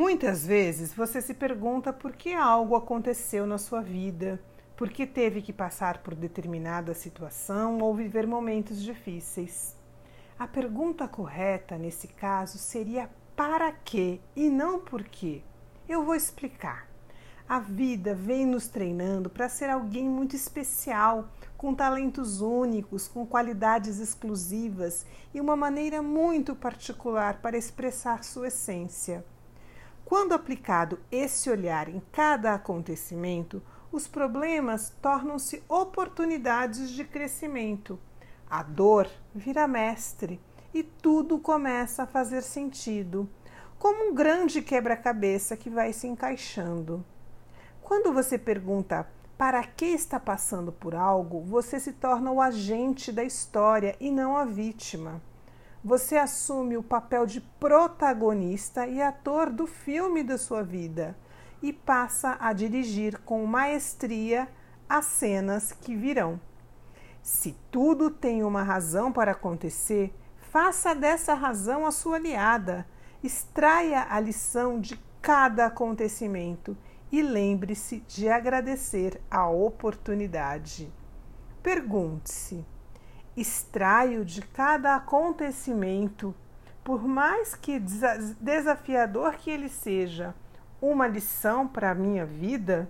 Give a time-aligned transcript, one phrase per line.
[0.00, 4.40] Muitas vezes você se pergunta por que algo aconteceu na sua vida,
[4.76, 9.74] por que teve que passar por determinada situação ou viver momentos difíceis.
[10.38, 15.42] A pergunta correta nesse caso seria para quê e não por quê.
[15.88, 16.88] Eu vou explicar.
[17.48, 23.98] A vida vem nos treinando para ser alguém muito especial, com talentos únicos, com qualidades
[23.98, 25.04] exclusivas
[25.34, 29.24] e uma maneira muito particular para expressar sua essência.
[30.08, 37.98] Quando aplicado esse olhar em cada acontecimento, os problemas tornam-se oportunidades de crescimento.
[38.48, 40.40] A dor vira mestre
[40.72, 43.28] e tudo começa a fazer sentido,
[43.78, 47.04] como um grande quebra-cabeça que vai se encaixando.
[47.82, 53.24] Quando você pergunta para que está passando por algo, você se torna o agente da
[53.24, 55.20] história e não a vítima.
[55.84, 61.16] Você assume o papel de protagonista e ator do filme da sua vida
[61.62, 64.48] e passa a dirigir com maestria
[64.88, 66.40] as cenas que virão.
[67.22, 70.12] Se tudo tem uma razão para acontecer,
[70.50, 72.86] faça dessa razão a sua aliada.
[73.22, 76.76] Extraia a lição de cada acontecimento
[77.10, 80.92] e lembre-se de agradecer a oportunidade.
[81.62, 82.64] Pergunte-se:
[83.40, 86.34] extraio de cada acontecimento,
[86.82, 87.78] por mais que
[88.40, 90.34] desafiador que ele seja,
[90.80, 92.88] uma lição para a minha vida?